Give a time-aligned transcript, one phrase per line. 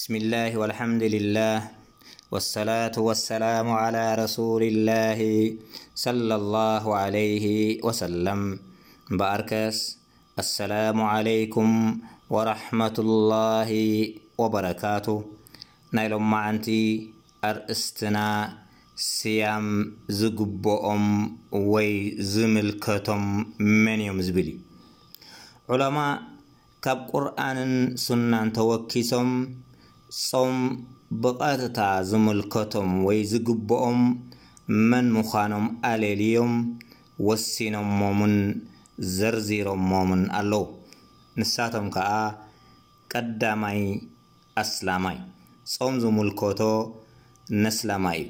[0.00, 1.62] ብስም ላሂ ወልሓምድላህ
[2.34, 5.20] ወሰላቱ ወሰላሙ ዓላ ረሱሊ ላሂ
[6.28, 7.46] ለ ላሁ ለይህ
[7.86, 8.42] ወሰለም
[9.20, 9.78] በኣርከስ
[10.42, 11.72] ኣሰላሙ ዓለይኩም
[12.34, 13.72] ወራሕመትላሂ
[14.42, 15.06] ወበረካቱ
[15.98, 16.68] ናይ ሎምማዓንቲ
[17.52, 18.18] ኣርእስትና
[19.12, 19.68] ስያም
[20.22, 21.06] ዝግብኦም
[21.76, 21.90] ወይ
[22.32, 23.24] ዝምልከቶም
[23.84, 24.58] መን እዮም ዝብል እ
[25.72, 25.98] ዑሎማ
[26.86, 27.72] ካብ ቁርንን
[28.08, 29.30] ስናን ተወኪሶም
[30.26, 30.54] ጾም
[31.22, 31.78] ብቐጥታ
[32.10, 34.00] ዝምልከቶም ወይ ዝግብኦም
[34.90, 36.54] መን ምዃኖም ኣሌልዮም
[37.26, 38.34] ወሲኖሞምን
[39.16, 40.62] ዘርዚሮሞምን ኣለዉ
[41.40, 42.12] ንሳቶም ከዓ
[43.12, 43.80] ቀዳማይ
[44.62, 45.18] ኣስላማይ
[45.74, 46.60] ጾም ዝምልከቶ
[47.64, 48.26] ነስላማ እዩ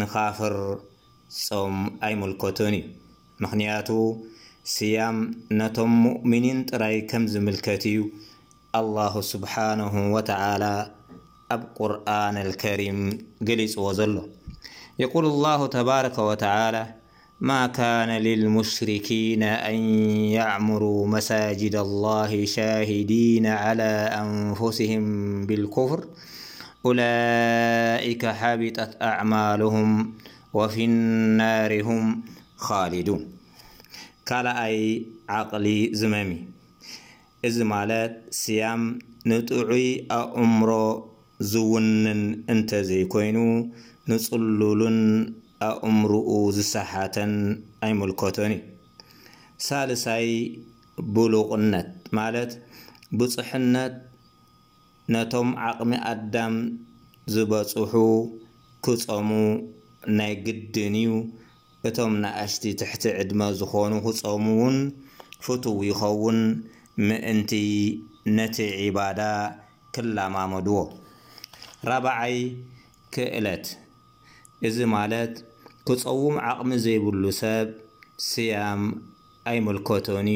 [0.00, 0.56] ንኻፍር
[1.44, 1.76] ጾም
[2.08, 2.86] ኣይምልከቱን እዩ
[3.44, 3.88] ምክንያቱ
[4.74, 5.16] ስያም
[5.58, 7.98] ነቶም ሙእምኒን ጥራይ ከም ዝምልከት እዩ
[8.80, 10.64] ኣላሁ ስብሓንሁ ወተዓላ
[11.54, 12.96] ا قرآن الكريم
[13.48, 14.14] جلዎ ዘل
[14.98, 16.84] يقول الله تبارك وتعالى
[17.40, 19.76] ما كان للمشركين ان
[20.38, 23.90] يعمروا مساجد الله شاهدين على
[24.24, 25.02] أنفسهم
[25.46, 25.98] بالكفر
[26.86, 29.86] أولئك حبطت اعمالهم
[30.56, 32.04] وفي النار هم
[32.56, 33.22] خالدون
[34.28, 34.76] ካلأي
[35.36, 35.66] عقل
[36.00, 36.30] زمم
[37.48, 38.80] እዚ ملت سيم
[39.30, 39.88] نطعي
[40.20, 40.70] اእمر
[41.50, 42.20] ዝውንን
[42.52, 43.38] እንተዘይኮይኑ
[44.10, 44.96] ንፅሉሉን
[45.68, 47.32] ኣእምርኡ ዝሰሓተን
[47.86, 48.62] ኣይምልከቶን እዩ
[49.66, 50.26] ሳልሳይ
[51.14, 52.50] ብሉቕነት ማለት
[53.18, 53.94] ብፁሕነት
[55.14, 56.54] ነቶም ዓቕሚ ኣዳም
[57.34, 57.92] ዝበፅሑ
[58.86, 59.30] ክፀሙ
[60.18, 61.12] ናይ ግድን እዩ
[61.88, 64.78] እቶም ናእሽቲ ትሕቲ ዕድመ ዝኾኑ ክፀሙ እውን
[65.46, 66.38] ፍቱው ይኸውን
[67.08, 67.52] ምእንቲ
[68.38, 69.20] ነቲ ዒባዳ
[69.96, 70.78] ክላማመድዎ
[71.86, 72.36] ረበዓይ
[73.14, 73.66] ክእለት
[74.68, 75.34] እዚ ማለት
[75.86, 77.68] ክፀውም ዓቕሚ ዘይብሉ ሰብ
[78.28, 78.80] ስያም
[79.50, 80.30] ኣይመልከቶኒ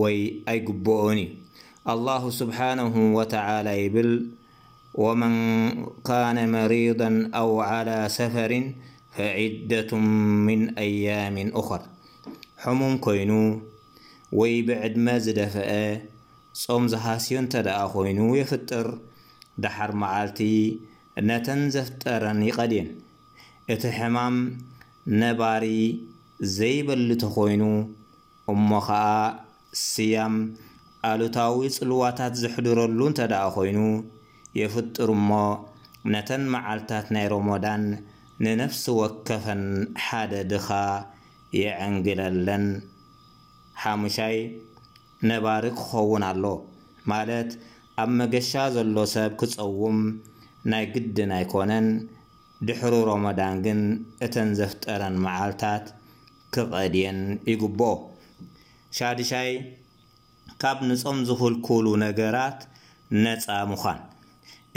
[0.00, 0.16] ወይ
[0.52, 4.10] ኣይግብኦኒ እዩ ኣላሁ ስብሓንሁ ወተዓላ ይብል
[5.02, 5.36] ወመን
[6.06, 7.00] ካነ መሪض
[7.40, 8.52] ኣው ዓላى ሰፈሪ
[9.18, 9.90] ፈዒደቱ
[10.46, 11.82] ምን ኣያምን እኽር
[12.64, 13.30] ሕሙም ኮይኑ
[14.40, 15.70] ወይ ብዕድመ ዝደፍአ
[16.62, 18.86] ጾም ዝሃስዮ እንተደኣ ኮይኑ የፍጥር
[19.62, 20.40] ዳሓር መዓልቲ
[21.28, 22.88] ነተን ዘፍጠረን ይቀዲን
[23.74, 24.36] እቲ ሕማም
[25.22, 25.64] ነባሪ
[26.56, 27.64] ዘይበል ቲ ኾይኑ
[28.52, 29.06] እሞ ኸዓ
[29.88, 30.36] ስያም
[31.10, 33.80] ኣሉታዊ ፅልዋታት ዘሕድረሉ እንተ ደኣ ኮይኑ
[34.60, 35.28] የፍጥር እሞ
[36.12, 37.82] ነተን መዓልትታት ናይ ሮሞዳን
[38.44, 39.62] ንነፍሲ ወከፈን
[40.04, 40.68] ሓደ ድኻ
[41.62, 42.64] የዕንግለለን
[43.82, 44.36] ሓሙሻይ
[45.30, 46.44] ነባሪ ክኸውን ኣሎ
[47.12, 47.50] ማለት
[48.00, 49.96] ኣብ መገሻ ዘሎ ሰብ ክፀውም
[50.70, 51.86] ናይ ግድን ኣይኮነን
[52.66, 53.80] ድሕሪ ሮሞዳን ግን
[54.26, 55.84] እተን ዘፍጠረን መዓልታት
[56.54, 57.90] ክቐድየን ይግብኦ
[58.98, 59.50] ሻድሻይ
[60.62, 62.60] ካብ ንፆም ዝኽልኩሉ ነገራት
[63.24, 64.00] ነፃ ምዃን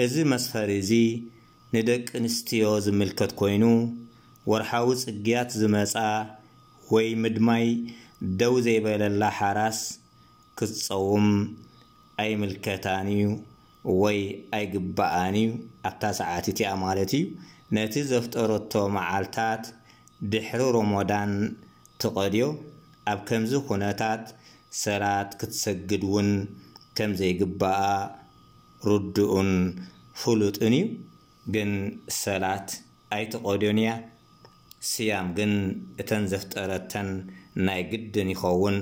[0.05, 0.91] እዚ መስፈሪ እዚ
[1.75, 3.63] ንደቂ ኣንስትዮ ዝምልከት ኮይኑ
[4.53, 5.95] ወርሓዊ ፅግያት ዝመፃ
[6.95, 7.65] ወይ ምድማይ
[8.41, 9.79] ደው ዘይበለላ ሓራስ
[10.59, 11.27] ክትፀውም
[12.21, 13.23] ኣይምልከታን እዩ
[14.01, 14.17] ወይ
[14.57, 15.49] ኣይግባኣን እዩ
[15.89, 17.23] ኣብታ ሰዓት እቲኣ ማለት እዩ
[17.75, 19.63] ነቲ ዘፍጠረቶ መዓልታት
[20.31, 21.31] ድሕሪ ሮሞዳን
[22.01, 22.45] ትቀድዮ
[23.11, 24.23] ኣብ ከምዚ ኩነታት
[24.83, 26.29] ሰላት ክትሰግድ እውን
[26.97, 27.81] ከምዘይግባኣ
[28.89, 29.51] ርድኡን
[30.21, 30.83] ፍሉጥን እዩ
[31.53, 31.71] ግን
[32.23, 32.67] ሰላት
[33.17, 33.91] ኣይትቀድዮን እያ
[34.91, 35.51] ስያም ግን
[36.01, 37.09] እተን ዘፍጠረተን
[37.67, 38.77] ናይ ግድን ይከውን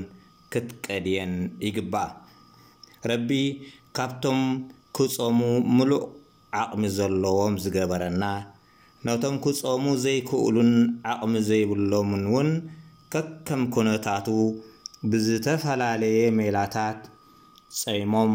[0.53, 1.33] ክትቀድየን
[1.67, 2.07] ይግባአ
[3.09, 3.29] ረቢ
[3.97, 4.39] ካብቶም
[4.95, 5.39] ክጾሙ
[5.75, 6.01] ሙሉእ
[6.61, 8.23] ዓቕሚ ዘለዎም ዝገበረና
[9.05, 10.71] ነቶም ክጾሙ ዘይክእሉን
[11.11, 12.49] ዓቕሚ ዘይብሎምን እውን
[13.13, 14.27] ከከም ኩነታቱ
[15.11, 16.99] ብዝተፈላለየ ሜላታት
[17.79, 18.33] ፀሞም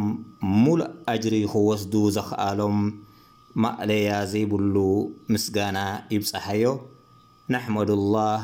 [0.63, 2.79] ሙሉእ ኣጅሪ ኽወስዱ ዘኽኣሎም
[3.65, 4.75] ማእለያ ዘይብሉ
[5.33, 5.79] ምስጋና
[6.15, 6.65] ይብፃሓዮ
[7.55, 8.43] ናሕመዱላህ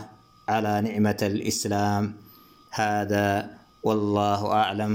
[0.55, 2.05] ዓላ ኒዕመት አልእስላም
[2.79, 3.13] ሃዳ
[3.89, 4.95] ወላሁ ኣዕለም